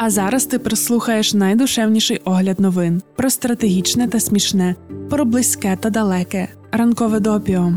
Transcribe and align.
А 0.00 0.10
зараз 0.10 0.44
ти 0.44 0.58
прослухаєш 0.58 1.34
найдушевніший 1.34 2.20
огляд 2.24 2.60
новин 2.60 3.02
про 3.16 3.30
стратегічне 3.30 4.08
та 4.08 4.20
смішне, 4.20 4.74
про 5.10 5.24
близьке 5.24 5.78
та 5.80 5.90
далеке. 5.90 6.48
Ранкове 6.72 7.20
допіо. 7.20 7.72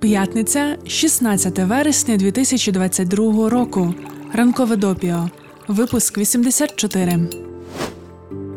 П'ятниця, 0.00 0.76
16 0.86 1.58
вересня 1.58 2.16
2022 2.16 3.50
року. 3.50 3.94
Ранкове 4.32 4.76
допіо. 4.76 5.30
Випуск 5.68 6.18
84. 6.18 7.47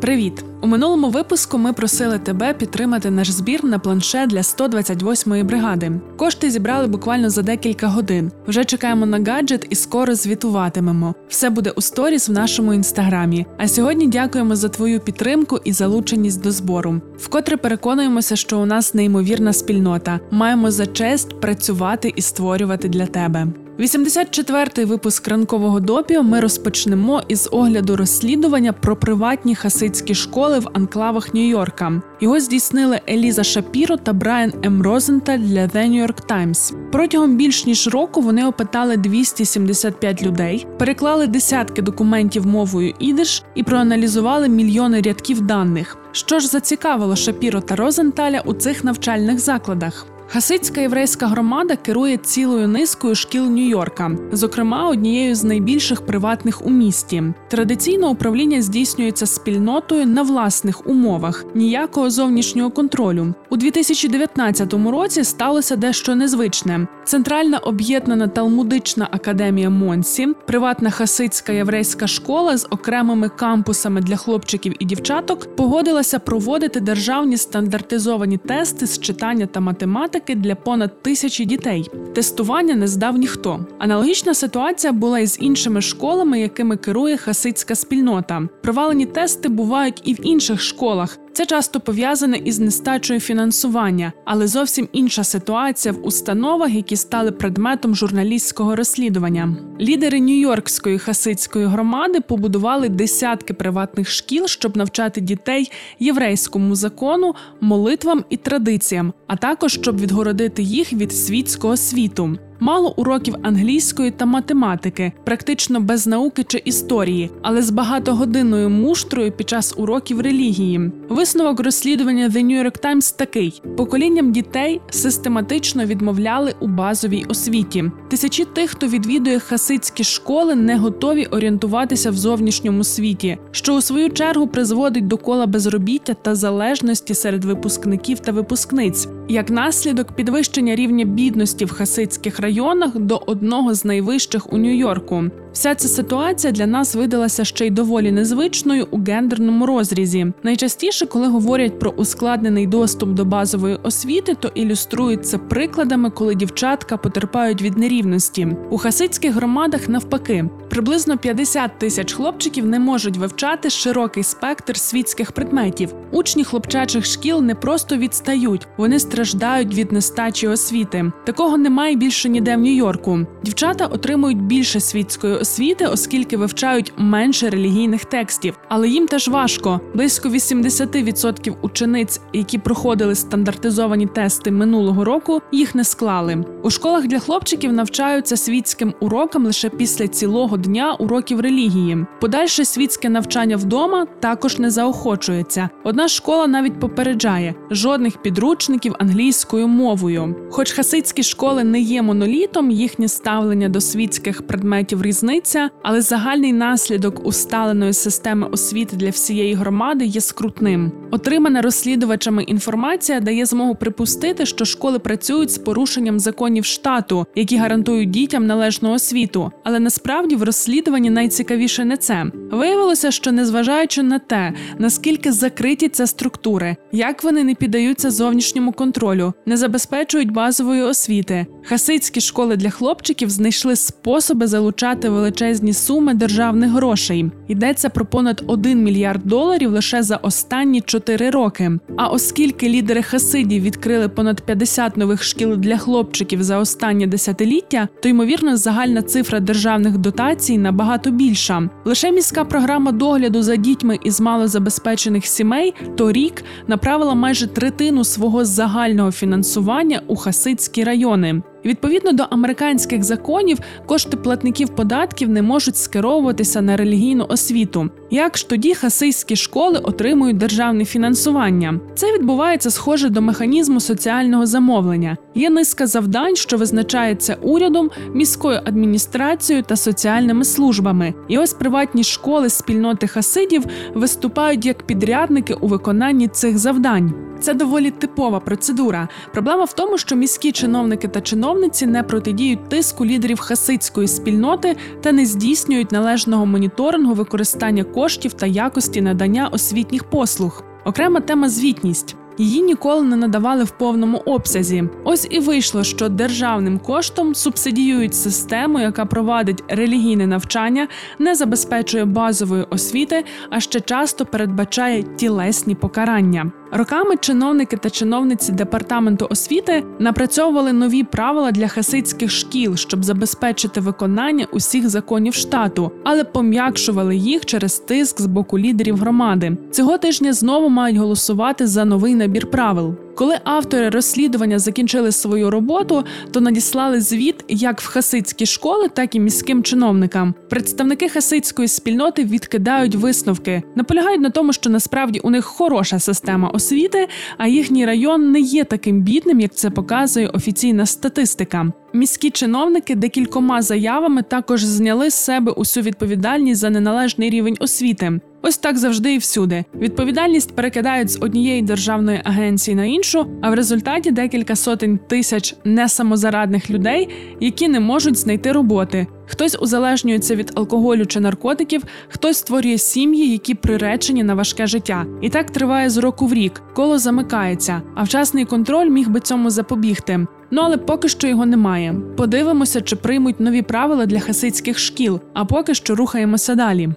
Привіт! 0.02 0.44
У 0.60 0.66
минулому 0.66 1.10
випуску 1.10 1.58
ми 1.58 1.72
просили 1.72 2.18
тебе 2.18 2.54
підтримати 2.54 3.10
наш 3.10 3.30
збір 3.30 3.64
на 3.64 3.78
планшет 3.78 4.28
для 4.28 4.40
128-ї 4.40 5.44
бригади. 5.44 5.92
Кошти 6.16 6.50
зібрали 6.50 6.86
буквально 6.86 7.30
за 7.30 7.42
декілька 7.42 7.86
годин. 7.86 8.32
Вже 8.46 8.64
чекаємо 8.64 9.06
на 9.06 9.32
гаджет 9.32 9.66
і 9.70 9.74
скоро 9.74 10.14
звітуватимемо. 10.14 11.14
Все 11.28 11.50
буде 11.50 11.70
у 11.70 11.80
сторіс 11.80 12.28
в 12.28 12.32
нашому 12.32 12.74
інстаграмі. 12.74 13.46
А 13.58 13.68
сьогодні 13.68 14.06
дякуємо 14.06 14.56
за 14.56 14.68
твою 14.68 15.00
підтримку 15.00 15.60
і 15.64 15.72
залученість 15.72 16.42
до 16.42 16.50
збору. 16.50 17.00
Вкотре 17.18 17.56
переконуємося, 17.56 18.36
що 18.36 18.58
у 18.58 18.66
нас 18.66 18.94
неймовірна 18.94 19.52
спільнота. 19.52 20.20
Маємо 20.30 20.70
за 20.70 20.86
честь 20.86 21.40
працювати 21.40 22.12
і 22.16 22.22
створювати 22.22 22.88
для 22.88 23.06
тебе. 23.06 23.46
84-й 23.78 24.84
випуск 24.84 25.28
ранкового 25.28 25.80
допіо 25.80 26.22
ми 26.22 26.40
розпочнемо 26.40 27.22
із 27.28 27.48
огляду 27.52 27.96
розслідування 27.96 28.72
про 28.72 28.96
приватні 28.96 29.54
хасидські 29.54 30.14
школи 30.14 30.58
в 30.58 30.68
анклавах 30.72 31.34
Нью-Йорка. 31.34 32.00
Його 32.20 32.40
здійснили 32.40 33.00
Еліза 33.08 33.44
Шапіро 33.44 33.96
та 33.96 34.12
Брайан 34.12 34.52
М. 34.64 34.82
Розенталь 34.82 35.38
для 35.38 35.66
The 35.66 35.76
New 35.76 36.06
York 36.06 36.26
Times. 36.28 36.74
Протягом 36.92 37.36
більш 37.36 37.66
ніж 37.66 37.88
року 37.88 38.20
вони 38.20 38.46
опитали 38.46 38.96
275 38.96 40.22
людей, 40.22 40.66
переклали 40.78 41.26
десятки 41.26 41.82
документів 41.82 42.46
мовою 42.46 42.94
ідиш 42.98 43.42
і 43.54 43.62
проаналізували 43.62 44.48
мільйони 44.48 45.02
рядків 45.02 45.40
даних. 45.40 45.96
Що 46.12 46.40
ж 46.40 46.48
зацікавило 46.48 47.16
Шапіро 47.16 47.60
та 47.60 47.76
Розенталя 47.76 48.42
у 48.44 48.54
цих 48.54 48.84
навчальних 48.84 49.38
закладах? 49.38 50.11
Хасидська 50.32 50.80
єврейська 50.80 51.26
громада 51.26 51.76
керує 51.76 52.16
цілою 52.16 52.68
низкою 52.68 53.14
шкіл 53.14 53.44
Нью-Йорка, 53.44 54.16
зокрема 54.32 54.88
однією 54.88 55.34
з 55.34 55.44
найбільших 55.44 56.06
приватних 56.06 56.66
у 56.66 56.70
місті. 56.70 57.22
Традиційно 57.48 58.10
управління 58.10 58.62
здійснюється 58.62 59.26
спільнотою 59.26 60.06
на 60.06 60.22
власних 60.22 60.86
умовах, 60.86 61.44
ніякого 61.54 62.10
зовнішнього 62.10 62.70
контролю. 62.70 63.34
У 63.50 63.56
2019 63.56 64.74
році 64.74 65.24
сталося 65.24 65.76
дещо 65.76 66.14
незвичне. 66.14 66.86
Центральна 67.04 67.58
об'єднана 67.58 68.28
талмудична 68.28 69.08
академія 69.10 69.70
Монсі, 69.70 70.28
приватна 70.46 70.90
хасидська 70.90 71.52
єврейська 71.52 72.06
школа 72.06 72.56
з 72.56 72.66
окремими 72.70 73.28
кампусами 73.28 74.00
для 74.00 74.16
хлопчиків 74.16 74.74
і 74.78 74.84
дівчаток, 74.84 75.56
погодилася 75.56 76.18
проводити 76.18 76.80
державні 76.80 77.36
стандартизовані 77.36 78.36
тести 78.36 78.86
з 78.86 79.00
читання 79.00 79.46
та 79.46 79.60
математики 79.60 80.21
практики 80.22 80.34
для 80.34 80.54
понад 80.54 81.02
тисячі 81.02 81.44
дітей. 81.44 81.90
Тестування 82.14 82.74
не 82.74 82.88
здав 82.88 83.16
ніхто. 83.16 83.66
Аналогічна 83.78 84.34
ситуація 84.34 84.92
була 84.92 85.18
і 85.18 85.26
з 85.26 85.38
іншими 85.40 85.80
школами, 85.80 86.40
якими 86.40 86.76
керує 86.76 87.16
хасидська 87.16 87.74
спільнота. 87.74 88.48
Провалені 88.62 89.06
тести 89.06 89.48
бувають 89.48 90.00
і 90.04 90.14
в 90.14 90.26
інших 90.26 90.60
школах, 90.60 91.18
це 91.32 91.46
часто 91.46 91.80
пов'язане 91.80 92.36
із 92.44 92.58
нестачою 92.58 93.20
фінансування, 93.20 94.12
але 94.24 94.46
зовсім 94.46 94.88
інша 94.92 95.24
ситуація 95.24 95.94
в 95.94 96.06
установах, 96.06 96.74
які 96.74 96.96
стали 96.96 97.32
предметом 97.32 97.94
журналістського 97.94 98.76
розслідування. 98.76 99.56
Лідери 99.80 100.20
Нью-Йоркської 100.20 100.98
хасидської 100.98 101.66
громади 101.66 102.20
побудували 102.20 102.88
десятки 102.88 103.54
приватних 103.54 104.10
шкіл, 104.10 104.46
щоб 104.46 104.76
навчати 104.76 105.20
дітей 105.20 105.70
єврейському 105.98 106.74
закону, 106.74 107.34
молитвам 107.60 108.24
і 108.30 108.36
традиціям, 108.36 109.12
а 109.26 109.36
також 109.36 109.72
щоб 109.72 110.00
відгородити 110.00 110.62
їх 110.62 110.92
від 110.92 111.12
світського 111.12 111.76
світу 111.76 112.38
мало 112.62 112.94
уроків 112.96 113.34
англійської 113.42 114.10
та 114.10 114.26
математики, 114.26 115.12
практично 115.24 115.80
без 115.80 116.06
науки 116.06 116.44
чи 116.48 116.62
історії, 116.64 117.30
але 117.42 117.62
з 117.62 117.70
багатогодинною 117.70 118.70
муштрою 118.70 119.32
під 119.32 119.48
час 119.48 119.74
уроків 119.76 120.20
релігії. 120.20 120.90
Висновок 121.08 121.60
розслідування 121.60 122.28
The 122.28 122.46
New 122.46 122.64
York 122.64 122.84
Times 122.84 123.18
такий: 123.18 123.62
поколінням 123.76 124.32
дітей 124.32 124.80
систематично 124.90 125.84
відмовляли 125.84 126.54
у 126.60 126.66
базовій 126.66 127.24
освіті. 127.28 127.84
Тисячі 128.08 128.44
тих, 128.44 128.70
хто 128.70 128.86
відвідує 128.86 129.38
хасидські 129.38 130.04
школи, 130.04 130.54
не 130.54 130.76
готові 130.76 131.24
орієнтуватися 131.24 132.10
в 132.10 132.14
зовнішньому 132.14 132.84
світі, 132.84 133.38
що 133.50 133.74
у 133.74 133.80
свою 133.80 134.10
чергу 134.10 134.46
призводить 134.46 135.06
до 135.06 135.16
кола 135.16 135.46
безробіття 135.46 136.14
та 136.14 136.34
залежності 136.34 137.14
серед 137.14 137.44
випускників 137.44 138.18
та 138.20 138.32
випускниць. 138.32 139.08
Як 139.28 139.50
наслідок 139.50 140.12
підвищення 140.12 140.76
рівня 140.76 141.04
бідності 141.04 141.64
в 141.64 141.72
хасидських 141.72 142.40
районах 142.40 142.51
районах 142.52 142.98
до 142.98 143.16
одного 143.26 143.74
з 143.74 143.84
найвищих 143.84 144.52
у 144.52 144.56
Нью-Йорку. 144.56 145.24
Вся 145.52 145.74
ця 145.74 145.88
ситуація 145.88 146.52
для 146.52 146.66
нас 146.66 146.94
видалася 146.94 147.44
ще 147.44 147.66
й 147.66 147.70
доволі 147.70 148.12
незвичною 148.12 148.88
у 148.90 148.98
гендерному 148.98 149.66
розрізі. 149.66 150.26
Найчастіше, 150.42 151.06
коли 151.06 151.26
говорять 151.26 151.78
про 151.78 151.90
ускладнений 151.90 152.66
доступ 152.66 153.10
до 153.10 153.24
базової 153.24 153.78
освіти, 153.82 154.34
то 154.34 154.48
ілюструють 154.48 155.26
це 155.26 155.38
прикладами, 155.38 156.10
коли 156.10 156.34
дівчатка 156.34 156.96
потерпають 156.96 157.62
від 157.62 157.78
нерівності. 157.78 158.48
У 158.70 158.78
хасидських 158.78 159.34
громадах 159.34 159.88
навпаки, 159.88 160.44
приблизно 160.70 161.18
50 161.18 161.78
тисяч 161.78 162.12
хлопчиків 162.12 162.66
не 162.66 162.78
можуть 162.78 163.16
вивчати 163.16 163.70
широкий 163.70 164.22
спектр 164.22 164.76
світських 164.76 165.32
предметів. 165.32 165.94
Учні 166.10 166.44
хлопчачих 166.44 167.04
шкіл 167.06 167.42
не 167.42 167.54
просто 167.54 167.96
відстають, 167.96 168.66
вони 168.76 168.98
страждають 168.98 169.74
від 169.74 169.92
нестачі 169.92 170.48
освіти. 170.48 171.12
Такого 171.24 171.56
немає 171.56 171.96
більше 171.96 172.28
ніде 172.28 172.56
в 172.56 172.60
Нью-Йорку. 172.60 173.26
Дівчата 173.42 173.86
отримують 173.86 174.42
більше 174.42 174.80
світської 174.80 175.41
освіти, 175.42 175.86
оскільки 175.86 176.36
вивчають 176.36 176.92
менше 176.96 177.50
релігійних 177.50 178.04
текстів, 178.04 178.58
але 178.68 178.88
їм 178.88 179.06
теж 179.06 179.28
важко. 179.28 179.80
Близько 179.94 180.28
80% 180.28 181.54
учениць, 181.62 182.20
які 182.32 182.58
проходили 182.58 183.14
стандартизовані 183.14 184.06
тести 184.06 184.50
минулого 184.50 185.04
року, 185.04 185.40
їх 185.52 185.74
не 185.74 185.84
склали. 185.84 186.44
У 186.62 186.70
школах 186.70 187.06
для 187.06 187.18
хлопчиків 187.18 187.72
навчаються 187.72 188.36
світським 188.36 188.94
урокам 189.00 189.46
лише 189.46 189.68
після 189.68 190.08
цілого 190.08 190.56
дня 190.56 190.94
уроків 190.94 191.40
релігії. 191.40 192.06
Подальше 192.20 192.64
світське 192.64 193.08
навчання 193.08 193.56
вдома 193.56 194.06
також 194.20 194.58
не 194.58 194.70
заохочується. 194.70 195.68
Одна 195.84 196.08
школа 196.08 196.46
навіть 196.46 196.80
попереджає 196.80 197.54
жодних 197.70 198.22
підручників 198.22 198.94
англійською 198.98 199.68
мовою. 199.68 200.36
Хоч 200.50 200.72
хасидські 200.72 201.22
школи 201.22 201.64
не 201.64 201.80
є 201.80 202.02
монолітом, 202.02 202.70
їхнє 202.70 203.08
ставлення 203.08 203.68
до 203.68 203.80
світських 203.80 204.46
предметів 204.46 205.02
різне 205.02 205.31
різниця, 205.32 205.70
але 205.82 206.00
загальний 206.00 206.52
наслідок 206.52 207.26
усталеної 207.26 207.92
системи 207.92 208.46
освіти 208.46 208.96
для 208.96 209.10
всієї 209.10 209.54
громади 209.54 210.04
є 210.04 210.20
скрутним. 210.20 210.92
Отримана 211.10 211.62
розслідувачами 211.62 212.42
інформація 212.42 213.20
дає 213.20 213.46
змогу 213.46 213.74
припустити, 213.74 214.46
що 214.46 214.64
школи 214.64 214.98
працюють 214.98 215.50
з 215.50 215.58
порушенням 215.58 216.20
законів 216.20 216.64
штату, 216.64 217.26
які 217.34 217.56
гарантують 217.56 218.10
дітям 218.10 218.46
належну 218.46 218.92
освіту. 218.92 219.52
Але 219.64 219.80
насправді 219.80 220.36
в 220.36 220.42
розслідуванні 220.42 221.10
найцікавіше 221.10 221.84
не 221.84 221.96
це. 221.96 222.26
Виявилося, 222.50 223.10
що 223.10 223.32
незважаючи 223.32 224.02
на 224.02 224.18
те, 224.18 224.52
наскільки 224.78 225.32
закриті 225.32 225.88
це 225.88 226.06
структури, 226.06 226.76
як 226.92 227.24
вони 227.24 227.44
не 227.44 227.54
піддаються 227.54 228.10
зовнішньому 228.10 228.72
контролю, 228.72 229.32
не 229.46 229.56
забезпечують 229.56 230.32
базової 230.32 230.82
освіти. 230.82 231.46
Хасидські 231.64 232.20
школи 232.20 232.56
для 232.56 232.70
хлопчиків 232.70 233.30
знайшли 233.30 233.76
способи 233.76 234.46
залучати 234.46 235.08
величезні 235.08 235.72
суми 235.72 236.14
державних 236.14 236.70
грошей. 236.70 237.30
Йдеться 237.48 237.88
про 237.88 238.04
понад 238.04 238.42
1 238.46 238.82
мільярд 238.82 239.20
доларів 239.24 239.70
лише 239.70 240.02
за 240.02 240.16
останні 240.16 240.80
4 240.80 241.30
роки. 241.30 241.70
А 241.96 242.08
оскільки 242.08 242.68
лідери 242.68 243.02
Хасидів 243.02 243.62
відкрили 243.62 244.08
понад 244.08 244.40
50 244.40 244.96
нових 244.96 245.22
шкіл 245.22 245.56
для 245.56 245.78
хлопчиків 245.78 246.42
за 246.42 246.58
останнє 246.58 247.06
десятиліття, 247.06 247.88
то 248.02 248.08
ймовірно 248.08 248.56
загальна 248.56 249.02
цифра 249.02 249.40
державних 249.40 249.98
дотацій 249.98 250.58
набагато 250.58 251.10
більша. 251.10 251.68
Лише 251.84 252.12
міська 252.12 252.44
програма 252.44 252.92
догляду 252.92 253.42
за 253.42 253.56
дітьми 253.56 253.98
із 254.04 254.20
малозабезпечених 254.20 255.26
сімей 255.26 255.74
торік 255.96 256.44
направила 256.66 257.14
майже 257.14 257.46
третину 257.46 258.04
свого 258.04 258.44
загального 258.44 259.12
фінансування 259.12 260.02
у 260.06 260.16
хасидські 260.16 260.84
райони. 260.84 261.42
Відповідно 261.64 262.12
до 262.12 262.22
американських 262.30 263.04
законів, 263.04 263.58
кошти 263.86 264.16
платників 264.16 264.68
податків 264.68 265.28
не 265.28 265.42
можуть 265.42 265.76
скеровуватися 265.76 266.60
на 266.60 266.76
релігійну 266.76 267.26
освіту. 267.28 267.90
Як 268.10 268.38
ж 268.38 268.48
тоді 268.48 268.74
хасийські 268.74 269.36
школи 269.36 269.78
отримують 269.78 270.36
державне 270.36 270.84
фінансування? 270.84 271.80
Це 271.94 272.14
відбувається 272.14 272.70
схоже 272.70 273.08
до 273.08 273.22
механізму 273.22 273.80
соціального 273.80 274.46
замовлення. 274.46 275.16
Є 275.34 275.50
низка 275.50 275.86
завдань, 275.86 276.36
що 276.36 276.56
визначається 276.56 277.36
урядом, 277.42 277.90
міською 278.14 278.60
адміністрацією 278.64 279.64
та 279.68 279.76
соціальними 279.76 280.44
службами. 280.44 281.14
І 281.28 281.38
ось 281.38 281.52
приватні 281.52 282.04
школи 282.04 282.48
спільноти 282.48 283.06
хасидів 283.06 283.64
виступають 283.94 284.66
як 284.66 284.86
підрядники 284.86 285.54
у 285.54 285.66
виконанні 285.66 286.28
цих 286.28 286.58
завдань. 286.58 287.31
Це 287.42 287.54
доволі 287.54 287.90
типова 287.90 288.40
процедура. 288.40 289.08
Проблема 289.32 289.64
в 289.64 289.72
тому, 289.72 289.98
що 289.98 290.16
міські 290.16 290.52
чиновники 290.52 291.08
та 291.08 291.20
чиновниці 291.20 291.86
не 291.86 292.02
протидіють 292.02 292.68
тиску 292.68 293.06
лідерів 293.06 293.40
хасидської 293.40 294.08
спільноти 294.08 294.76
та 295.00 295.12
не 295.12 295.26
здійснюють 295.26 295.92
належного 295.92 296.46
моніторингу 296.46 297.14
використання 297.14 297.84
коштів 297.84 298.32
та 298.32 298.46
якості 298.46 299.00
надання 299.00 299.48
освітніх 299.52 300.04
послуг. 300.04 300.62
Окрема 300.84 301.20
тема 301.20 301.48
звітність. 301.48 302.16
Її 302.38 302.62
ніколи 302.62 303.02
не 303.02 303.16
надавали 303.16 303.64
в 303.64 303.70
повному 303.70 304.18
обсязі. 304.18 304.84
Ось 305.04 305.28
і 305.30 305.40
вийшло, 305.40 305.84
що 305.84 306.08
державним 306.08 306.78
коштом 306.78 307.34
субсидіюють 307.34 308.14
систему, 308.14 308.80
яка 308.80 309.04
провадить 309.04 309.64
релігійне 309.68 310.26
навчання, 310.26 310.88
не 311.18 311.34
забезпечує 311.34 312.04
базової 312.04 312.66
освіти, 312.70 313.24
а 313.50 313.60
ще 313.60 313.80
часто 313.80 314.26
передбачає 314.26 315.02
тілесні 315.02 315.74
покарання. 315.74 316.52
Роками 316.74 317.16
чиновники 317.16 317.76
та 317.76 317.90
чиновниці 317.90 318.52
департаменту 318.52 319.26
освіти 319.30 319.84
напрацьовували 319.98 320.72
нові 320.72 321.04
правила 321.04 321.52
для 321.52 321.68
хасидських 321.68 322.30
шкіл, 322.30 322.76
щоб 322.76 323.04
забезпечити 323.04 323.80
виконання 323.80 324.46
усіх 324.52 324.88
законів 324.88 325.34
штату, 325.34 325.92
але 326.04 326.24
пом'якшували 326.24 327.16
їх 327.16 327.46
через 327.46 327.78
тиск 327.78 328.20
з 328.20 328.26
боку 328.26 328.58
лідерів 328.58 328.96
громади. 328.96 329.56
Цього 329.70 329.98
тижня 329.98 330.32
знову 330.32 330.68
мають 330.68 330.98
голосувати 330.98 331.66
за 331.66 331.84
новий 331.84 332.14
набір 332.14 332.50
правил. 332.50 332.94
Коли 333.14 333.38
автори 333.44 333.88
розслідування 333.88 334.58
закінчили 334.58 335.12
свою 335.12 335.50
роботу, 335.50 336.04
то 336.30 336.40
надіслали 336.40 337.00
звіт 337.00 337.44
як 337.48 337.80
в 337.80 337.86
хасидські 337.86 338.46
школи, 338.46 338.88
так 338.88 339.14
і 339.14 339.20
міським 339.20 339.62
чиновникам. 339.62 340.34
Представники 340.48 341.08
хасидської 341.08 341.68
спільноти 341.68 342.24
відкидають 342.24 342.94
висновки, 342.94 343.62
наполягають 343.74 344.20
на 344.20 344.30
тому, 344.30 344.52
що 344.52 344.70
насправді 344.70 345.18
у 345.18 345.30
них 345.30 345.44
хороша 345.44 345.98
система 345.98 346.48
освіти, 346.48 347.08
а 347.38 347.46
їхній 347.46 347.86
район 347.86 348.30
не 348.30 348.40
є 348.40 348.64
таким 348.64 349.00
бідним, 349.00 349.40
як 349.40 349.54
це 349.54 349.70
показує 349.70 350.28
офіційна 350.28 350.86
статистика. 350.86 351.72
Міські 351.94 352.30
чиновники 352.30 352.94
декількома 352.94 353.62
заявами 353.62 354.22
також 354.22 354.64
зняли 354.64 355.10
з 355.10 355.14
себе 355.14 355.52
усю 355.52 355.80
відповідальність 355.80 356.60
за 356.60 356.70
неналежний 356.70 357.30
рівень 357.30 357.56
освіти. 357.60 358.20
Ось 358.42 358.58
так 358.58 358.78
завжди 358.78 359.14
і 359.14 359.18
всюди. 359.18 359.64
Відповідальність 359.74 360.56
перекидають 360.56 361.10
з 361.10 361.18
однієї 361.20 361.62
державної 361.62 362.20
агенції 362.24 362.74
на 362.74 362.84
іншу, 362.84 363.26
а 363.42 363.50
в 363.50 363.54
результаті 363.54 364.10
декілька 364.10 364.56
сотень 364.56 364.98
тисяч 365.08 365.56
несамозарадних 365.64 366.70
людей, 366.70 367.08
які 367.40 367.68
не 367.68 367.80
можуть 367.80 368.16
знайти 368.16 368.52
роботи. 368.52 369.06
Хтось 369.26 369.58
узалежнюється 369.60 370.36
від 370.36 370.52
алкоголю 370.54 371.06
чи 371.06 371.20
наркотиків, 371.20 371.82
хтось 372.08 372.36
створює 372.36 372.78
сім'ї, 372.78 373.32
які 373.32 373.54
приречені 373.54 374.22
на 374.22 374.34
важке 374.34 374.66
життя. 374.66 375.06
І 375.20 375.28
так 375.28 375.50
триває 375.50 375.90
з 375.90 375.96
року 375.96 376.26
в 376.26 376.34
рік, 376.34 376.62
коло 376.74 376.98
замикається, 376.98 377.82
а 377.94 378.02
вчасний 378.02 378.44
контроль 378.44 378.88
міг 378.88 379.08
би 379.08 379.20
цьому 379.20 379.50
запобігти. 379.50 380.26
Ну 380.50 380.62
але 380.64 380.76
поки 380.76 381.08
що 381.08 381.28
його 381.28 381.46
немає. 381.46 381.94
Подивимося, 382.16 382.80
чи 382.80 382.96
приймуть 382.96 383.40
нові 383.40 383.62
правила 383.62 384.06
для 384.06 384.20
хасидських 384.20 384.78
шкіл, 384.78 385.20
а 385.34 385.44
поки 385.44 385.74
що 385.74 385.94
рухаємося 385.94 386.54
далі. 386.54 386.90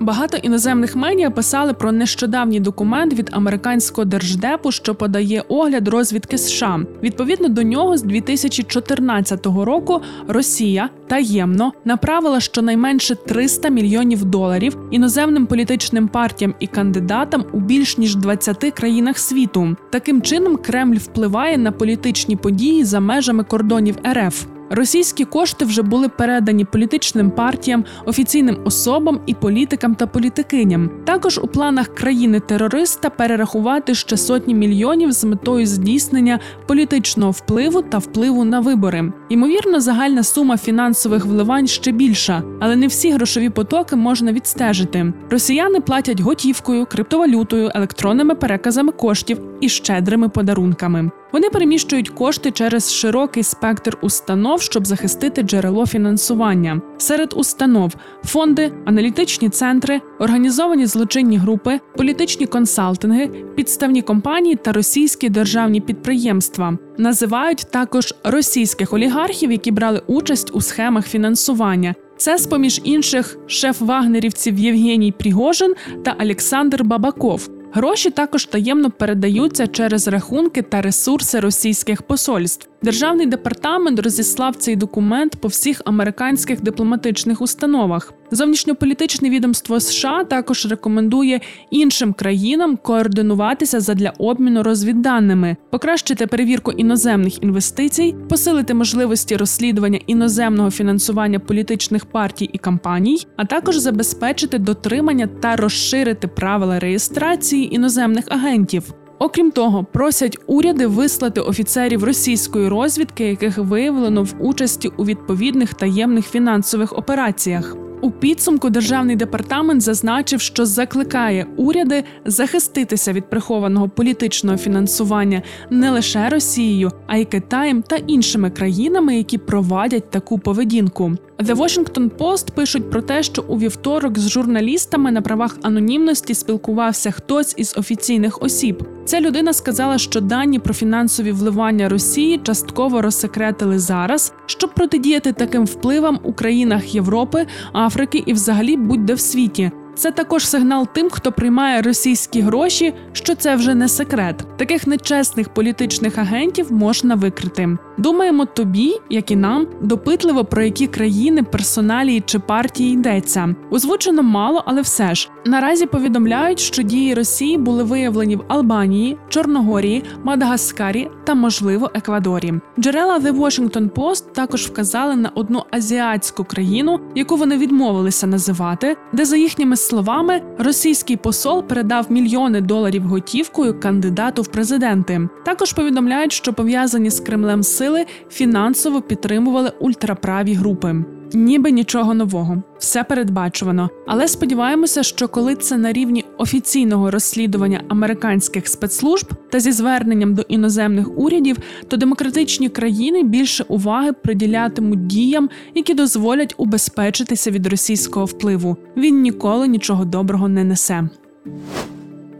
Багато 0.00 0.36
іноземних 0.36 0.96
медіа 0.96 1.30
писали 1.30 1.72
про 1.72 1.92
нещодавній 1.92 2.60
документ 2.60 3.14
від 3.14 3.30
американського 3.32 4.04
держдепу, 4.04 4.72
що 4.72 4.94
подає 4.94 5.44
огляд 5.48 5.88
розвідки 5.88 6.38
США. 6.38 6.80
Відповідно 7.02 7.48
до 7.48 7.62
нього, 7.62 7.96
з 7.96 8.02
2014 8.02 9.46
року 9.46 10.02
Росія 10.28 10.90
таємно 11.06 11.72
направила 11.84 12.40
щонайменше 12.40 13.14
300 13.14 13.68
мільйонів 13.68 14.24
доларів 14.24 14.76
іноземним 14.90 15.46
політичним 15.46 16.08
партіям 16.08 16.54
і 16.60 16.66
кандидатам 16.66 17.44
у 17.52 17.60
більш 17.60 17.98
ніж 17.98 18.16
20 18.16 18.72
країнах 18.74 19.18
світу. 19.18 19.76
Таким 19.90 20.22
чином 20.22 20.56
Кремль 20.56 20.96
впливає 20.96 21.58
на 21.58 21.72
політичні 21.72 22.36
події 22.36 22.84
за 22.84 23.00
межами 23.00 23.44
кордонів 23.44 23.96
РФ. 24.12 24.59
Російські 24.70 25.24
кошти 25.24 25.64
вже 25.64 25.82
були 25.82 26.08
передані 26.08 26.64
політичним 26.64 27.30
партіям, 27.30 27.84
офіційним 28.06 28.58
особам 28.64 29.20
і 29.26 29.34
політикам 29.34 29.94
та 29.94 30.06
політикиням. 30.06 30.90
Також 31.04 31.38
у 31.38 31.46
планах 31.46 31.88
країни-терориста 31.88 33.10
перерахувати 33.10 33.94
ще 33.94 34.16
сотні 34.16 34.54
мільйонів 34.54 35.12
з 35.12 35.24
метою 35.24 35.66
здійснення 35.66 36.40
політичного 36.66 37.30
впливу 37.30 37.82
та 37.82 37.98
впливу 37.98 38.44
на 38.44 38.60
вибори. 38.60 39.12
Ймовірно, 39.30 39.80
загальна 39.80 40.22
сума 40.22 40.56
фінансових 40.56 41.26
вливань 41.26 41.66
ще 41.66 41.92
більша, 41.92 42.42
але 42.60 42.76
не 42.76 42.86
всі 42.86 43.10
грошові 43.10 43.50
потоки 43.50 43.96
можна 43.96 44.32
відстежити. 44.32 45.12
Росіяни 45.30 45.80
платять 45.80 46.20
готівкою, 46.20 46.86
криптовалютою, 46.86 47.70
електронними 47.74 48.34
переказами 48.34 48.92
коштів 48.92 49.40
і 49.60 49.68
щедрими 49.68 50.28
подарунками. 50.28 51.10
Вони 51.32 51.50
переміщують 51.50 52.08
кошти 52.08 52.50
через 52.50 52.92
широкий 52.92 53.42
спектр 53.42 53.98
установ, 54.00 54.62
щоб 54.62 54.86
захистити 54.86 55.42
джерело 55.42 55.86
фінансування. 55.86 56.80
Серед 56.98 57.32
установ 57.36 57.92
фонди, 58.24 58.72
аналітичні 58.84 59.48
центри, 59.48 60.00
організовані 60.18 60.86
злочинні 60.86 61.36
групи, 61.36 61.80
політичні 61.96 62.46
консалтинги, 62.46 63.30
підставні 63.56 64.02
компанії 64.02 64.56
та 64.56 64.72
російські 64.72 65.28
державні 65.28 65.80
підприємства. 65.80 66.78
Називають 67.00 67.66
також 67.70 68.14
російських 68.24 68.92
олігархів, 68.92 69.52
які 69.52 69.70
брали 69.70 70.02
участь 70.06 70.50
у 70.54 70.60
схемах 70.60 71.06
фінансування. 71.06 71.94
Це, 72.16 72.38
з 72.38 72.46
поміж 72.46 72.80
інших, 72.84 73.38
шеф 73.46 73.80
вагнерівців 73.80 74.58
Євгеній 74.58 75.12
Пригожин 75.12 75.74
та 76.04 76.16
Олександр 76.20 76.84
Бабаков. 76.84 77.50
Гроші 77.72 78.10
також 78.10 78.44
таємно 78.44 78.90
передаються 78.90 79.66
через 79.66 80.08
рахунки 80.08 80.62
та 80.62 80.82
ресурси 80.82 81.40
російських 81.40 82.02
посольств. 82.02 82.69
Державний 82.82 83.26
департамент 83.26 83.98
розіслав 84.00 84.56
цей 84.56 84.76
документ 84.76 85.36
по 85.36 85.48
всіх 85.48 85.82
американських 85.84 86.62
дипломатичних 86.62 87.42
установах. 87.42 88.12
Зовнішньополітичне 88.30 89.30
відомство 89.30 89.80
США 89.80 90.24
також 90.24 90.66
рекомендує 90.66 91.40
іншим 91.70 92.12
країнам 92.12 92.76
координуватися 92.76 93.80
задля 93.80 94.12
обміну 94.18 94.62
розвідданими, 94.62 95.56
покращити 95.70 96.26
перевірку 96.26 96.72
іноземних 96.72 97.42
інвестицій, 97.42 98.14
посилити 98.28 98.74
можливості 98.74 99.36
розслідування 99.36 100.00
іноземного 100.06 100.70
фінансування 100.70 101.38
політичних 101.38 102.06
партій 102.06 102.50
і 102.52 102.58
кампаній, 102.58 103.26
а 103.36 103.44
також 103.44 103.76
забезпечити 103.76 104.58
дотримання 104.58 105.26
та 105.26 105.56
розширити 105.56 106.28
правила 106.28 106.78
реєстрації 106.78 107.74
іноземних 107.74 108.24
агентів. 108.28 108.94
Окрім 109.22 109.50
того, 109.50 109.84
просять 109.84 110.38
уряди 110.46 110.86
вислати 110.86 111.40
офіцерів 111.40 112.04
російської 112.04 112.68
розвідки, 112.68 113.24
яких 113.24 113.58
виявлено 113.58 114.22
в 114.22 114.34
участі 114.38 114.90
у 114.96 115.04
відповідних 115.04 115.74
таємних 115.74 116.26
фінансових 116.26 116.98
операціях. 116.98 117.76
У 118.02 118.10
підсумку 118.10 118.70
державний 118.70 119.16
департамент 119.16 119.82
зазначив, 119.82 120.40
що 120.40 120.66
закликає 120.66 121.46
уряди 121.56 122.04
захиститися 122.24 123.12
від 123.12 123.30
прихованого 123.30 123.88
політичного 123.88 124.58
фінансування 124.58 125.42
не 125.70 125.90
лише 125.90 126.28
Росією, 126.28 126.90
а 127.06 127.16
й 127.16 127.24
Китаєм 127.24 127.82
та 127.82 127.96
іншими 127.96 128.50
країнами, 128.50 129.16
які 129.16 129.38
провадять 129.38 130.10
таку 130.10 130.38
поведінку. 130.38 131.12
The 131.38 131.56
Washington 131.56 132.10
Post 132.10 132.50
пишуть 132.54 132.90
про 132.90 133.02
те, 133.02 133.22
що 133.22 133.44
у 133.48 133.58
вівторок 133.58 134.18
з 134.18 134.28
журналістами 134.28 135.12
на 135.12 135.22
правах 135.22 135.58
анонімності 135.62 136.34
спілкувався 136.34 137.10
хтось 137.10 137.54
із 137.56 137.74
офіційних 137.76 138.42
осіб. 138.42 138.84
Ця 139.10 139.20
людина 139.20 139.52
сказала, 139.52 139.98
що 139.98 140.20
дані 140.20 140.58
про 140.58 140.74
фінансові 140.74 141.32
вливання 141.32 141.88
Росії 141.88 142.40
частково 142.42 143.02
розсекретили 143.02 143.78
зараз, 143.78 144.32
щоб 144.46 144.74
протидіяти 144.74 145.32
таким 145.32 145.64
впливам 145.64 146.20
у 146.22 146.32
країнах 146.32 146.94
Європи, 146.94 147.46
Африки 147.72 148.22
і, 148.26 148.32
взагалі, 148.32 148.76
будь-де 148.76 149.14
в 149.14 149.20
світі. 149.20 149.70
Це 149.94 150.10
також 150.10 150.46
сигнал 150.46 150.88
тим, 150.94 151.10
хто 151.10 151.32
приймає 151.32 151.82
російські 151.82 152.40
гроші, 152.40 152.94
що 153.12 153.34
це 153.34 153.56
вже 153.56 153.74
не 153.74 153.88
секрет. 153.88 154.44
Таких 154.56 154.86
нечесних 154.86 155.48
політичних 155.48 156.18
агентів 156.18 156.72
можна 156.72 157.14
викрити. 157.14 157.78
Думаємо, 157.98 158.44
тобі, 158.44 158.94
як 159.10 159.30
і 159.30 159.36
нам, 159.36 159.66
допитливо 159.82 160.44
про 160.44 160.62
які 160.62 160.86
країни, 160.86 161.42
персоналії 161.42 162.22
чи 162.26 162.38
партії 162.38 162.92
йдеться. 162.92 163.54
Озвучено 163.70 164.22
мало, 164.22 164.62
але 164.66 164.82
все 164.82 165.14
ж 165.14 165.30
Наразі 165.44 165.86
повідомляють, 165.86 166.60
що 166.60 166.82
дії 166.82 167.14
Росії 167.14 167.58
були 167.58 167.84
виявлені 167.84 168.36
в 168.36 168.44
Албанії, 168.48 169.18
Чорногорії, 169.28 170.04
Мадагаскарі 170.24 171.10
та, 171.24 171.34
можливо, 171.34 171.90
Еквадорі. 171.94 172.54
Джерела 172.78 173.18
The 173.18 173.38
Washington 173.38 173.90
Post 173.90 174.32
також 174.32 174.66
вказали 174.66 175.16
на 175.16 175.28
одну 175.28 175.62
азіатську 175.70 176.44
країну, 176.44 177.00
яку 177.14 177.36
вони 177.36 177.58
відмовилися 177.58 178.26
називати, 178.26 178.96
де, 179.12 179.24
за 179.24 179.36
їхніми 179.36 179.76
словами, 179.76 180.42
російський 180.58 181.16
посол 181.16 181.62
передав 181.62 182.12
мільйони 182.12 182.60
доларів 182.60 183.02
готівкою 183.02 183.80
кандидату 183.80 184.42
в 184.42 184.48
президенти. 184.48 185.28
Також 185.44 185.72
повідомляють, 185.72 186.32
що 186.32 186.52
пов'язані 186.52 187.10
з 187.10 187.20
Кремлем 187.20 187.62
сили 187.62 188.06
фінансово 188.30 189.02
підтримували 189.02 189.72
ультраправі 189.80 190.54
групи. 190.54 191.04
Ніби 191.34 191.70
нічого 191.70 192.14
нового, 192.14 192.62
все 192.78 193.04
передбачувано. 193.04 193.90
Але 194.06 194.28
сподіваємося, 194.28 195.02
що 195.02 195.28
коли 195.28 195.54
це 195.54 195.76
на 195.76 195.92
рівні 195.92 196.24
офіційного 196.38 197.10
розслідування 197.10 197.82
американських 197.88 198.68
спецслужб 198.68 199.30
та 199.50 199.60
зі 199.60 199.72
зверненням 199.72 200.34
до 200.34 200.42
іноземних 200.42 201.18
урядів, 201.18 201.56
то 201.88 201.96
демократичні 201.96 202.68
країни 202.68 203.22
більше 203.22 203.64
уваги 203.68 204.12
приділятимуть 204.12 205.06
діям, 205.06 205.48
які 205.74 205.94
дозволять 205.94 206.54
убезпечитися 206.56 207.50
від 207.50 207.66
російського 207.66 208.26
впливу. 208.26 208.76
Він 208.96 209.22
ніколи 209.22 209.68
нічого 209.68 210.04
доброго 210.04 210.48
не 210.48 210.64
несе. 210.64 211.08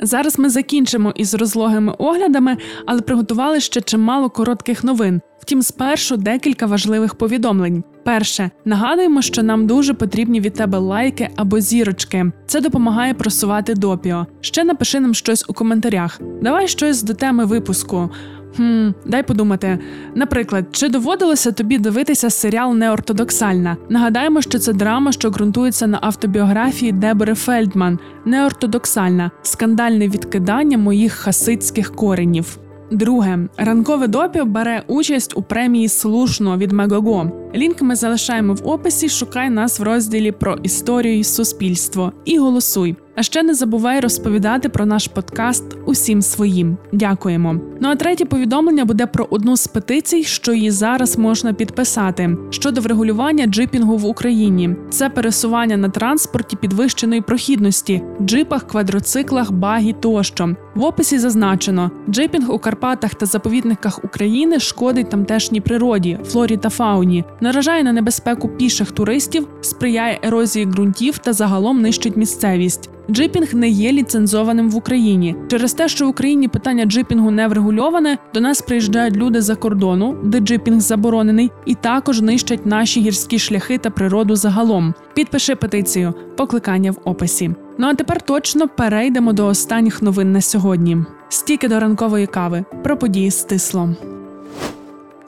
Зараз 0.03 0.39
ми 0.39 0.51
закінчимо 0.51 1.13
із 1.17 1.35
розлогими 1.35 1.95
оглядами, 1.99 2.57
але 2.87 3.01
приготували 3.01 3.61
ще 3.61 3.81
чимало 3.81 4.31
коротких 4.31 4.85
новин. 4.85 5.21
Втім, 5.39 5.63
спершу 5.63 6.17
декілька 6.17 6.67
важливих 6.67 7.15
повідомлень. 7.15 7.85
Перше, 8.05 8.51
нагадуємо, 8.65 9.23
що 9.23 9.43
нам 9.43 9.67
дуже 9.67 9.95
потрібні 9.95 10.41
від 10.41 10.55
тебе 10.55 10.79
лайки 10.79 11.29
або 11.37 11.61
зірочки. 11.61 12.33
Це 12.47 12.61
допомагає 12.61 13.15
просувати 13.15 13.75
допіо. 13.75 14.27
Ще 14.41 14.65
напиши 14.65 15.01
нам 15.01 15.15
щось 15.15 15.45
у 15.49 15.53
коментарях. 15.53 16.21
Давай 16.43 16.69
щось 16.69 17.03
до 17.03 17.15
теми 17.15 17.45
випуску. 17.45 18.11
Хм, 18.57 18.89
дай 19.07 19.23
подумати. 19.23 19.79
Наприклад, 20.15 20.65
чи 20.71 20.89
доводилося 20.89 21.53
тобі 21.53 21.79
дивитися 21.79 22.31
серіал 22.31 22.75
Неортодоксальна? 22.75 23.77
Нагадаємо, 23.89 24.43
що 24.43 24.59
це 24.59 24.73
драма, 24.73 25.13
що 25.13 25.31
ґрунтується 25.31 25.87
на 25.87 25.99
автобіографії 26.03 26.93
Дебори 26.93 27.35
Фельдман, 27.35 27.99
неортодоксальна, 28.25 29.31
скандальне 29.43 30.09
відкидання 30.09 30.79
моїх 30.79 31.13
хасидських 31.13 31.95
коренів. 31.95 32.59
Друге, 32.91 33.39
ранкове 33.57 34.07
допіо 34.07 34.45
бере 34.45 34.83
участь 34.87 35.37
у 35.37 35.43
премії 35.43 35.89
Слушно 35.89 36.57
від 36.57 36.73
Мегого. 36.73 37.40
Лінк 37.55 37.83
ми 37.83 37.97
залишаємо 37.97 38.55
в 38.55 38.69
описі. 38.69 39.09
Шукай 39.09 39.51
нас 39.51 39.81
в 39.81 39.83
розділі 39.83 40.33
про 40.33 40.59
історію 40.63 41.19
і 41.19 41.25
суспільство 41.25 42.13
і 42.25 42.39
голосуй. 42.39 42.97
А 43.21 43.23
ще 43.23 43.43
не 43.43 43.55
забувай 43.55 44.01
розповідати 44.01 44.69
про 44.69 44.87
наш 44.87 45.09
подкаст 45.09 45.65
усім 45.87 46.23
своїм. 46.23 46.77
Дякуємо. 46.93 47.61
Ну 47.81 47.89
а 47.89 47.97
третє 47.97 48.25
повідомлення 48.25 48.85
буде 48.85 49.07
про 49.07 49.27
одну 49.31 49.57
з 49.57 49.67
петицій, 49.67 50.25
що 50.25 50.53
її 50.53 50.71
зараз 50.71 51.19
можна 51.19 51.53
підписати 51.53 52.37
щодо 52.51 52.81
врегулювання 52.81 53.47
джипінгу 53.47 53.97
в 53.97 54.07
Україні. 54.07 54.77
Це 54.91 55.11
пересування 55.11 55.77
на 55.77 55.89
транспорті 55.89 56.57
підвищеної 56.57 57.21
прохідності, 57.21 58.03
джипах, 58.23 58.67
квадроциклах, 58.67 59.53
багі 59.53 59.95
тощо. 60.01 60.57
В 60.75 60.85
описі 60.85 61.19
зазначено, 61.19 61.91
джипінг 62.09 62.51
у 62.51 62.59
Карпатах 62.59 63.15
та 63.15 63.27
заповідниках 63.27 64.05
України 64.05 64.61
шкодить 64.61 65.11
тамтешній 65.11 65.61
природі, 65.61 66.19
флорі 66.25 66.57
та 66.57 66.69
фауні, 66.69 67.25
наражає 67.41 67.83
на 67.83 67.93
небезпеку 67.93 68.49
піших 68.49 68.91
туристів, 68.91 69.49
сприяє 69.61 70.19
ерозії 70.23 70.67
ґрунтів 70.67 71.19
та 71.19 71.33
загалом 71.33 71.83
нищить 71.83 72.17
місцевість. 72.17 72.91
Джипінг 73.11 73.55
не 73.55 73.69
є 73.69 73.93
ліцензованим 73.93 74.71
в 74.71 74.77
Україні. 74.77 75.37
Через 75.49 75.73
те, 75.73 75.89
що 75.89 76.07
в 76.07 76.09
Україні 76.09 76.49
питання 76.49 76.85
джипінгу 76.85 77.31
не 77.31 77.49
врегульоване, 77.49 78.19
до 78.35 78.41
нас 78.41 78.63
приїжджають 78.63 79.17
люди 79.17 79.41
за 79.43 79.57
кордону, 79.57 80.17
де 80.25 80.41
джипінг 80.41 80.81
заборонений, 80.81 81.51
і 81.67 81.75
також 81.75 82.21
нищать 82.21 82.67
наші 82.67 83.01
гірські 83.01 83.39
шляхи 83.39 83.79
та 83.79 83.91
природу 83.91 84.37
загалом. 84.37 84.95
Підпиши 85.15 85.55
петицію, 85.55 86.15
покликання 86.37 86.91
в 86.91 86.97
описі. 87.05 87.51
Ну 87.79 87.87
а 87.87 87.95
тепер 87.95 88.23
точно 88.23 88.69
перейдемо 88.69 89.33
до 89.33 89.47
останніх 89.47 90.03
новин 90.03 90.33
на 90.33 90.41
сьогодні. 90.41 90.97
Стіки 91.29 91.69
до 91.69 91.81
ранкової 91.81 92.27
кави 92.27 92.65
про 92.83 92.97
події 92.97 93.31
стисло. 93.31 93.95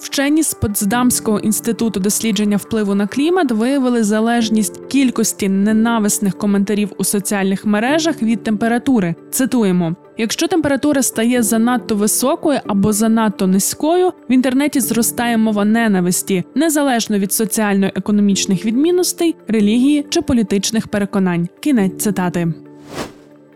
Вчені 0.03 0.43
з 0.43 0.55
Потсдамського 0.55 1.39
інституту 1.41 2.01
дослідження 2.01 2.57
впливу 2.57 2.95
на 2.95 3.07
клімат 3.07 3.53
виявили 3.53 4.05
залежність 4.05 4.87
кількості 4.87 5.49
ненависних 5.49 6.39
коментарів 6.39 6.93
у 6.99 7.05
соціальних 7.05 7.67
мережах 7.67 8.23
від 8.23 8.43
температури. 8.43 9.15
Цитуємо: 9.31 9.97
якщо 10.19 10.49
температура 10.49 11.03
стає 11.03 11.43
занадто 11.43 11.97
високою 11.97 12.61
або 12.67 12.93
занадто 12.93 13.47
низькою, 13.47 14.13
в 14.31 14.33
інтернеті 14.33 14.81
зростає 14.81 15.37
мова 15.37 15.65
ненависті, 15.65 16.45
незалежно 16.55 17.19
від 17.19 17.33
соціально-економічних 17.33 18.67
відмінностей, 18.67 19.37
релігії 19.49 20.07
чи 20.11 20.23
політичних 20.23 20.89
переконань. 20.89 21.49
Кінець 21.61 22.03
цитати. 22.03 22.53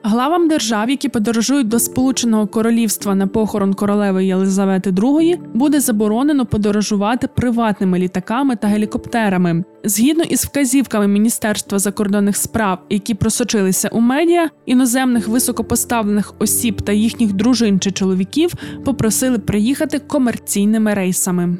Главам 0.09 0.49
держав, 0.49 0.91
які 0.91 1.09
подорожують 1.09 1.69
до 1.69 1.79
Сполученого 1.79 2.47
Королівства 2.47 3.15
на 3.15 3.27
похорон 3.27 3.75
королеви 3.75 4.25
Єлизавети 4.25 4.91
II, 4.91 5.39
буде 5.55 5.81
заборонено 5.81 6.47
подорожувати 6.47 7.29
приватними 7.29 7.99
літаками 7.99 8.57
та 8.57 8.69
гелікоптерами. 8.69 9.65
Згідно 9.85 10.25
із 10.25 10.45
вказівками 10.45 11.09
Міністерства 11.09 11.79
закордонних 11.79 12.37
справ, 12.37 12.79
які 12.91 13.15
просочилися 13.15 13.89
у 13.89 14.01
медіа, 14.01 14.51
іноземних 14.67 15.29
високопоставлених 15.29 16.35
осіб 16.39 16.83
та 16.83 16.93
їхніх 16.93 17.33
дружин 17.33 17.81
чи 17.81 17.91
чоловіків 17.91 18.53
попросили 18.85 19.39
приїхати 19.39 19.99
комерційними 19.99 20.95
рейсами. 20.95 21.57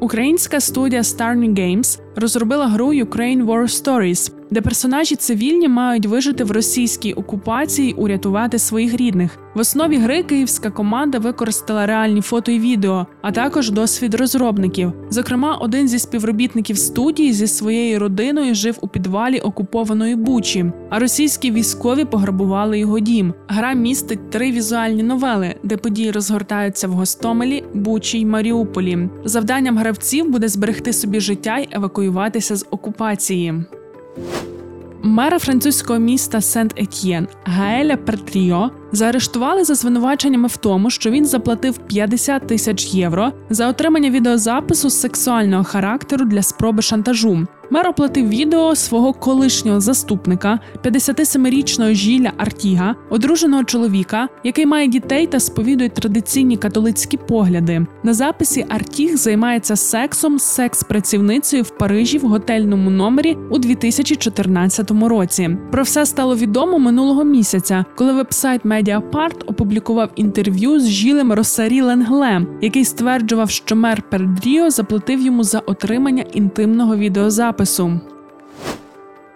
Українська 0.00 0.60
студія 0.60 1.02
Starny 1.02 1.54
Games 1.54 2.00
розробила 2.16 2.66
гру 2.66 2.86
Ukraine 2.86 3.46
War 3.46 3.62
Stories, 3.62 4.32
де 4.54 4.60
персонажі 4.60 5.16
цивільні 5.16 5.68
мають 5.68 6.06
вижити 6.06 6.44
в 6.44 6.50
російській 6.50 7.12
окупації, 7.12 7.92
урятувати 7.92 8.58
своїх 8.58 8.94
рідних. 8.94 9.38
В 9.54 9.58
основі 9.58 9.96
гри 9.96 10.22
київська 10.22 10.70
команда 10.70 11.18
використала 11.18 11.86
реальні 11.86 12.20
фото 12.20 12.52
і 12.52 12.58
відео, 12.58 13.06
а 13.22 13.32
також 13.32 13.70
досвід 13.70 14.14
розробників. 14.14 14.92
Зокрема, 15.10 15.56
один 15.56 15.88
зі 15.88 15.98
співробітників 15.98 16.78
студії 16.78 17.32
зі 17.32 17.46
своєю 17.46 17.98
родиною 17.98 18.54
жив 18.54 18.78
у 18.80 18.88
підвалі 18.88 19.40
окупованої 19.40 20.16
Бучі, 20.16 20.72
а 20.90 20.98
російські 20.98 21.50
військові 21.50 22.04
пограбували 22.04 22.78
його 22.78 23.00
дім. 23.00 23.34
Гра 23.48 23.72
містить 23.72 24.30
три 24.30 24.52
візуальні 24.52 25.02
новели, 25.02 25.54
де 25.62 25.76
події 25.76 26.10
розгортаються 26.10 26.88
в 26.88 26.92
Гостомелі, 26.92 27.64
Бучі 27.74 28.20
й 28.20 28.24
Маріуполі. 28.24 29.08
Завданням 29.24 29.78
гравців 29.78 30.30
буде 30.30 30.48
зберегти 30.48 30.92
собі 30.92 31.20
життя 31.20 31.58
й 31.58 31.68
евакуюватися 31.72 32.56
з 32.56 32.66
окупації. 32.70 33.64
Мера 35.06 35.38
французького 35.38 35.98
міста 35.98 36.40
Сент-Етьєн 36.40 37.28
Гаеля 37.44 37.96
Пертріо 37.96 38.70
заарештували 38.92 39.64
за 39.64 39.74
звинуваченнями 39.74 40.48
в 40.48 40.56
тому, 40.56 40.90
що 40.90 41.10
він 41.10 41.24
заплатив 41.24 41.78
50 41.78 42.46
тисяч 42.46 42.94
євро 42.94 43.32
за 43.50 43.68
отримання 43.68 44.10
відеозапису 44.10 44.90
сексуального 44.90 45.64
характеру 45.64 46.24
для 46.24 46.42
спроби 46.42 46.82
шантажу. 46.82 47.46
Мер 47.74 47.88
оплатив 47.88 48.28
відео 48.28 48.76
свого 48.76 49.12
колишнього 49.12 49.80
заступника, 49.80 50.58
57-річного 50.84 51.92
Жіля 51.92 52.32
Артіга, 52.36 52.94
одруженого 53.10 53.64
чоловіка, 53.64 54.28
який 54.44 54.66
має 54.66 54.88
дітей 54.88 55.26
та 55.26 55.40
сповідує 55.40 55.90
традиційні 55.90 56.56
католицькі 56.56 57.16
погляди. 57.16 57.86
На 58.02 58.14
записі 58.14 58.66
Артіг 58.68 59.16
займається 59.16 59.76
сексом 59.76 60.38
з 60.38 60.42
секс-працівницею 60.42 61.62
в 61.62 61.70
Парижі 61.70 62.18
в 62.18 62.22
готельному 62.22 62.90
номері 62.90 63.36
у 63.50 63.58
2014 63.58 64.90
році. 64.90 65.56
Про 65.72 65.82
все 65.82 66.06
стало 66.06 66.36
відомо 66.36 66.78
минулого 66.78 67.24
місяця, 67.24 67.84
коли 67.96 68.12
вебсайт 68.12 68.64
Mediapart 68.64 69.44
опублікував 69.46 70.10
інтерв'ю 70.16 70.80
з 70.80 70.88
Жілем 70.88 71.32
Росарі 71.32 71.82
Ленглем, 71.82 72.46
який 72.62 72.84
стверджував, 72.84 73.50
що 73.50 73.76
мер 73.76 74.02
Пердріо 74.02 74.70
заплатив 74.70 75.20
йому 75.20 75.44
за 75.44 75.58
отримання 75.58 76.24
інтимного 76.32 76.96
відеозапису 76.96 77.63
запису. 77.63 78.01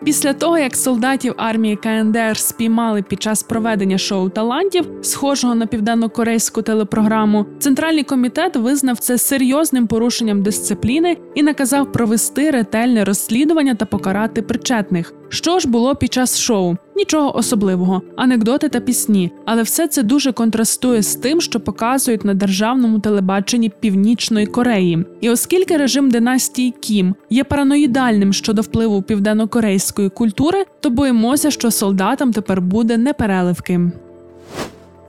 Після 0.04 0.32
того, 0.32 0.58
як 0.58 0.76
солдатів 0.76 1.34
армії 1.36 1.76
КНДР 1.76 2.36
спіймали 2.36 3.02
під 3.02 3.22
час 3.22 3.42
проведення 3.42 3.98
шоу 3.98 4.28
талантів, 4.28 4.86
схожого 5.02 5.54
на 5.54 5.66
південно-корейську 5.66 6.62
телепрограму, 6.62 7.46
центральний 7.58 8.04
комітет 8.04 8.56
визнав 8.56 8.98
це 8.98 9.18
серйозним 9.18 9.86
порушенням 9.86 10.42
дисципліни 10.42 11.16
і 11.34 11.42
наказав 11.42 11.92
провести 11.92 12.50
ретельне 12.50 13.04
розслідування 13.04 13.74
та 13.74 13.84
покарати 13.84 14.42
причетних. 14.42 15.14
Що 15.28 15.58
ж 15.58 15.68
було 15.68 15.94
під 15.94 16.12
час 16.12 16.38
шоу? 16.38 16.76
Нічого 16.96 17.36
особливого, 17.36 18.02
анекдоти 18.16 18.68
та 18.68 18.80
пісні, 18.80 19.32
але 19.44 19.62
все 19.62 19.88
це 19.88 20.02
дуже 20.02 20.32
контрастує 20.32 21.02
з 21.02 21.14
тим, 21.14 21.40
що 21.40 21.60
показують 21.60 22.24
на 22.24 22.34
державному 22.34 22.98
телебаченні 22.98 23.72
Північної 23.80 24.46
Кореї. 24.46 25.04
І 25.20 25.30
оскільки 25.30 25.76
режим 25.76 26.10
династії 26.10 26.74
Кім 26.80 27.14
є 27.30 27.44
параноїдальним 27.44 28.32
щодо 28.32 28.62
впливу 28.62 29.02
південно-корейських 29.02 29.87
лікарської 29.88 30.08
культури, 30.08 30.64
то 30.80 30.90
боїмося, 30.90 31.50
що 31.50 31.70
солдатам 31.70 32.32
тепер 32.32 32.60
буде 32.60 32.96
непереливки. 32.96 33.80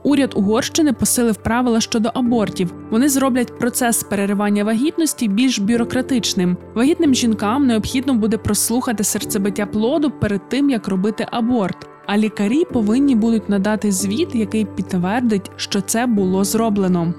Уряд 0.02 0.32
Угорщини 0.36 0.92
посилив 0.92 1.36
правила 1.36 1.80
щодо 1.80 2.10
абортів. 2.14 2.74
Вони 2.90 3.08
зроблять 3.08 3.58
процес 3.58 4.02
переривання 4.02 4.64
вагітності 4.64 5.28
більш 5.28 5.58
бюрократичним. 5.58 6.56
Вагітним 6.74 7.14
жінкам 7.14 7.66
необхідно 7.66 8.14
буде 8.14 8.36
прослухати 8.36 9.04
серцебиття 9.04 9.66
плоду 9.66 10.10
перед 10.10 10.48
тим, 10.48 10.70
як 10.70 10.88
робити 10.88 11.26
аборт. 11.30 11.88
А 12.06 12.18
лікарі 12.18 12.64
повинні 12.64 13.14
будуть 13.14 13.48
надати 13.48 13.92
звіт, 13.92 14.34
який 14.34 14.64
підтвердить, 14.64 15.50
що 15.56 15.80
це 15.80 16.06
було 16.06 16.44
зроблено. 16.44 17.14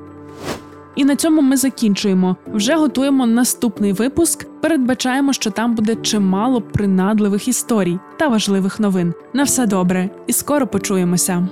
І 0.95 1.05
на 1.05 1.15
цьому 1.15 1.41
ми 1.41 1.57
закінчуємо. 1.57 2.35
Вже 2.53 2.75
готуємо 2.75 3.25
наступний 3.25 3.93
випуск. 3.93 4.45
Передбачаємо, 4.61 5.33
що 5.33 5.51
там 5.51 5.75
буде 5.75 5.95
чимало 5.95 6.61
принадливих 6.61 7.47
історій 7.47 7.99
та 8.17 8.27
важливих 8.27 8.79
новин. 8.79 9.13
На 9.33 9.43
все 9.43 9.65
добре, 9.65 10.09
і 10.27 10.33
скоро 10.33 10.67
почуємося. 10.67 11.47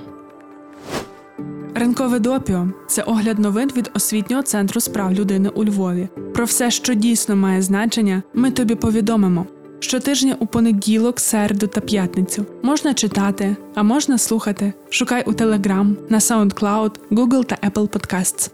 Ринкове 1.74 2.18
допіо 2.18 2.68
це 2.86 3.02
огляд 3.02 3.38
новин 3.38 3.70
від 3.76 3.90
освітнього 3.94 4.42
центру 4.42 4.80
справ 4.80 5.12
людини 5.12 5.48
у 5.48 5.64
Львові. 5.64 6.08
Про 6.34 6.44
все, 6.44 6.70
що 6.70 6.94
дійсно 6.94 7.36
має 7.36 7.62
значення, 7.62 8.22
ми 8.34 8.50
тобі 8.50 8.74
повідомимо. 8.74 9.46
Щотижня 9.80 10.36
у 10.38 10.46
понеділок, 10.46 11.20
середу 11.20 11.66
та 11.66 11.80
п'ятницю 11.80 12.46
можна 12.62 12.94
читати, 12.94 13.56
а 13.74 13.82
можна 13.82 14.18
слухати. 14.18 14.72
Шукай 14.90 15.24
у 15.26 15.32
Telegram, 15.32 15.94
на 16.08 16.18
SoundCloud, 16.18 16.90
Google 17.10 17.44
та 17.44 17.68
Apple 17.68 17.88
Podcasts. 17.88 18.50